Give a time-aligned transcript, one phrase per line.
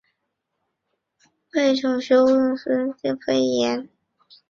[1.51, 3.89] 裴处休又有孙乡贡进士裴岩。